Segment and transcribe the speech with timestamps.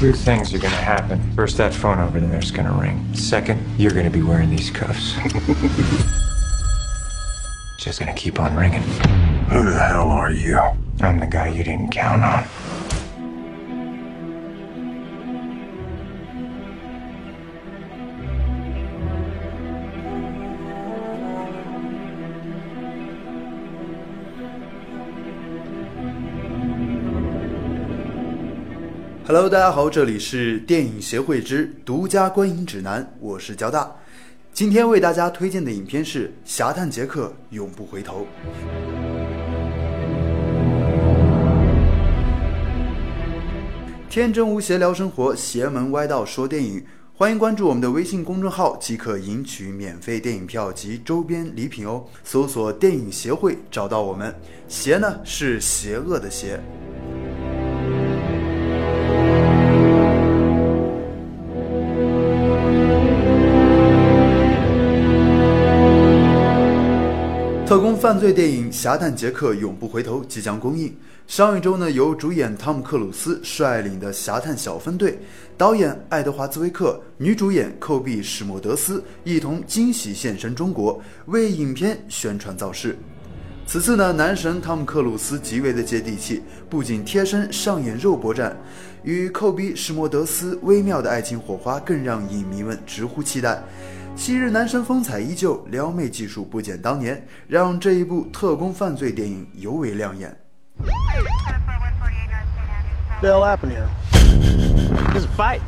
[0.00, 1.20] Two things are gonna happen.
[1.36, 3.06] First, that phone over there is gonna ring.
[3.14, 5.12] Second, you're gonna be wearing these cuffs.
[7.78, 8.80] Just gonna keep on ringing.
[9.50, 10.58] Who the hell are you?
[11.02, 12.44] I'm the guy you didn't count on.
[29.32, 33.94] Hello，大家好，这里是电影协会之独家观影指南，我是交大。
[34.52, 38.22] 今天为大家推荐的影片是《侠探杰克：永不回头》。
[44.08, 46.84] 天真无邪聊生活，邪门歪道说电影。
[47.14, 52.04] 欢迎关注我们的微信公众号，即可赢取免费电影票及周边礼品哦。
[52.24, 54.34] 搜索“电影协会”找到我们。
[54.66, 56.60] 邪呢是邪恶的邪。
[67.70, 70.92] 特工犯罪电影《侠探杰克：永不回头》即将公映。
[71.28, 75.16] 上一周呢，由主演汤姆·克鲁斯率领的侠探小分队，
[75.56, 82.98] 导演爱德华·兹威克、女主演寇比·史莫德斯一同惊喜现身中国，为影片宣传造势。
[83.68, 88.56] 此次呢，男神汤姆·克鲁斯极为的接地气，不仅贴身上演肉搏战，
[89.04, 93.62] 与寇比·史莫德斯微妙的爱情火花更让影迷们直呼期待。
[94.16, 100.36] 昔日男神风采依旧，撩妹技术不减当年，让这一部特工犯罪电影尤为亮眼。
[103.20, 103.88] the hell happened here?
[105.12, 105.60] There's a fight.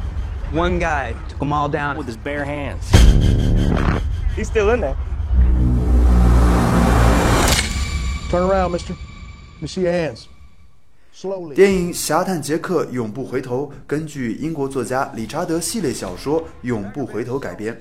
[0.53, 2.91] One guy took them all down with his bare hands.
[4.37, 4.97] He's still in there.
[8.31, 8.95] Turn around, mister.
[8.95, 10.27] Let me see your hands.
[11.55, 17.79] 电影《侠探杰克：永不回头》根据英国作家理查德系列小说《永不回头》改编，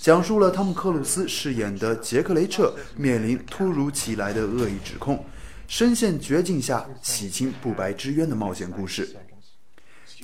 [0.00, 5.24] 讲述了汤姆·克鲁斯饰演的杰克·雷彻面临突如其来的恶意指控，
[5.68, 9.08] 深陷绝境下洗清不白之冤的冒险故事。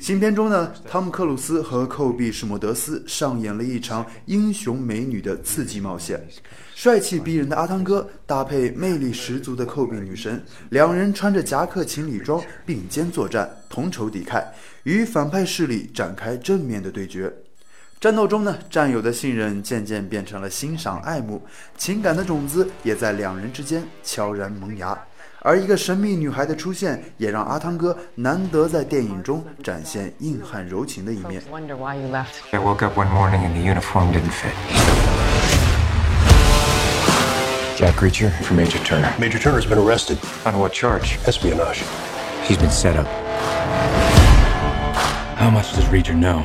[0.01, 6.25] 新片中呢，汤姆·克鲁斯和寇比·史莫德斯上演了一场英雄美女的刺激冒险。
[6.75, 10.41] 帅气逼人的阿汤哥搭配魅力十足的寇比女神，
[10.71, 14.45] 两人穿着夹克情侣装并肩作战，同仇敌忾，
[14.85, 17.33] 与反派势力展开正面的对决。
[18.01, 21.43] 战斗中呢，战友的信任渐渐变成了欣赏爱慕，
[21.77, 24.97] 情感的种子也在两人之间悄然萌芽。
[25.41, 31.43] 而一个神秘女孩的出现，也让阿汤哥难得在电影中展现硬汉柔情的一面。
[31.51, 32.39] Wonder why you left.
[32.53, 34.55] I woke up one morning and the uniform didn't fit.
[37.77, 39.13] Jack Reacher for Major Turner.
[39.19, 40.19] Major Turner's been arrested.
[40.45, 41.19] On what charge?
[41.27, 41.83] Espionage.
[42.45, 43.09] He's been set up.
[45.37, 46.45] How much does Reacher know?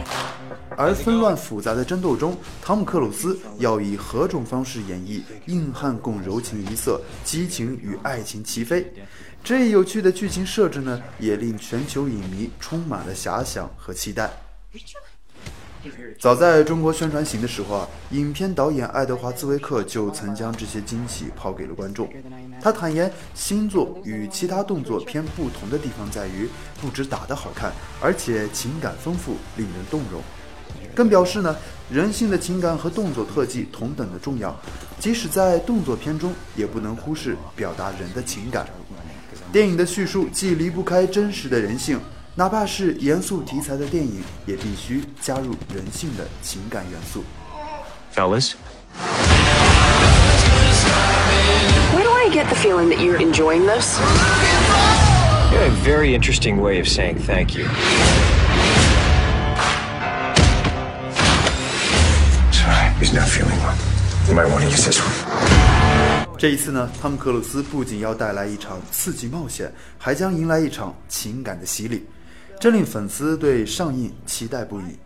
[0.77, 8.91] 而纷乱复杂的争斗中，汤姆·克鲁斯要以何种方式演绎硬汉共柔情一色，激情与爱情齐飞？
[9.43, 14.31] 这一有趣的剧情设置呢，也令全球影迷充满了遐想和期待。
[16.17, 22.09] 早在中国宣传行的时候啊，影片导演爱德华·兹威克就曾将这些惊喜抛给了观众。
[22.61, 26.47] 他坦言，新作与其他动作片不同的地方在于，
[26.79, 30.21] 不止打得好看，而且情感丰富，令人动容。
[30.95, 31.55] 更表示呢，
[31.89, 34.55] 人性的情感和动作特技同等的重要，
[34.99, 38.67] 即使在动作片中，也不能忽视表达人的情感。
[39.51, 41.99] 电影的叙述既离不开真实的人性，
[42.35, 47.23] 哪怕是严肃题材的电影，也必须加入人性的情感元素。
[48.15, 48.53] Fellas?
[51.93, 53.99] Where do I get the feeling that you're enjoying this?
[55.51, 57.65] You have a very interesting way of saying thank you.
[66.37, 72.05] 这一次呢，汤姆·克鲁斯不仅要带来一场刺激冒险，还将迎来一场情感的洗礼，
[72.61, 74.97] 这令粉丝对上映期待不已。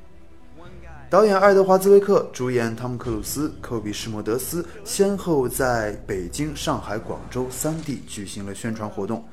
[1.10, 9.28] 导演爱德华·兹威克、主演汤姆·克鲁斯、寇比·施莫德斯先后在北京、上海、广州三地举行了宣传活动。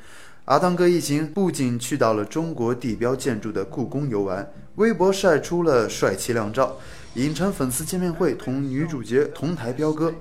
[0.47, 4.47] 阿汤哥一行不仅去到了中国地标建筑的故宫游玩，
[4.77, 6.77] 微博晒出了帅气靓照，
[7.15, 10.13] 影城粉丝见面会同女主角同台飙歌。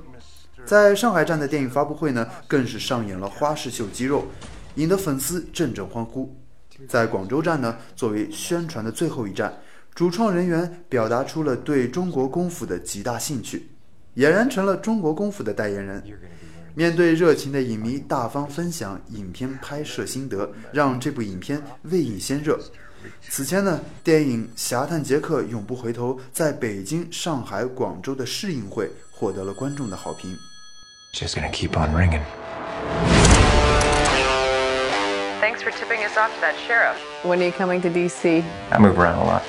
[0.64, 4.26] 在上海站的电影发布会呢，更是上演了花式秀肌肉，
[4.76, 6.36] 引得粉丝阵阵欢呼。
[6.88, 9.52] 在广州站呢，作为宣传的最后一站，
[9.96, 13.70] 主创人员表达出了对中国功夫的极大兴趣，
[14.16, 16.04] 俨然成了中国功夫的代言人。
[16.76, 22.60] 面对热情的影迷，大方分享影片拍摄心得，让这部影片未映先热。
[23.30, 30.36] 此前呢，电影《侠探杰克永不回头》在北京、上海、广州的试映会获得了观众的好评。
[31.14, 32.22] Just gonna keep on ringing.
[35.42, 36.96] Thanks for tipping us off to that sheriff.
[37.24, 38.44] When are you coming to DC?
[38.70, 39.42] I move around a lot.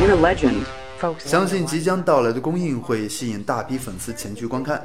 [0.00, 0.64] You're a legend.
[1.00, 4.84] Folks, 相信即将到来的公映会吸引大批粉丝前去观看。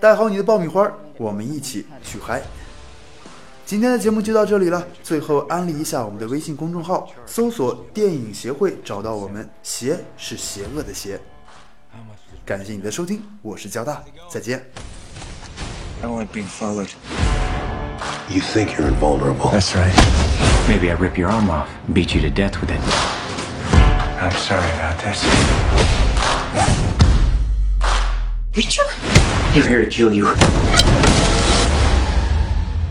[0.00, 2.42] 带好你的爆米花，我们一起去嗨！
[3.66, 4.86] 今天的节目就到这里了。
[5.02, 9.50] 最后安利一下我们的微信公众号，搜索“电影协会”，找到我们。
[9.60, 11.20] 邪是邪恶的邪。
[12.44, 14.64] 感谢你的收听，我是交大，再见。
[16.00, 16.90] I don't like being followed.
[18.28, 19.50] You think you're invulnerable.
[19.50, 19.92] That's right.
[20.68, 22.80] Maybe I rip your arm off, and beat you to death with it.
[24.20, 25.26] I'm sorry about this.
[28.54, 28.86] Richard?
[29.56, 30.28] We're here to kill you.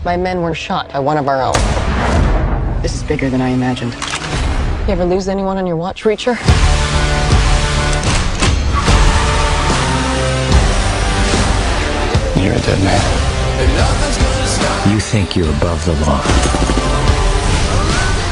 [0.06, 2.80] My men were shot by one of our own.
[2.80, 3.92] This is bigger than I imagined.
[4.86, 6.36] You ever lose anyone on your watch, Reacher?
[12.40, 13.02] You're a dead man.
[14.94, 16.22] You think you're above the law.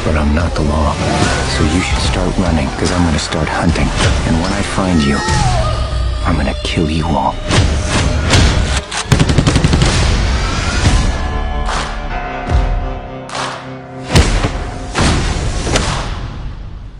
[0.04, 0.94] But I'm not the law.
[1.58, 3.88] So you should start running, because I'm gonna start hunting.
[4.28, 5.16] And when I find you,
[6.24, 7.34] I'm gonna kill you all.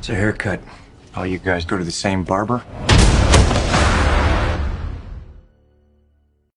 [0.05, 0.61] It's a haircut.
[1.17, 2.63] All you guys go to the same barber?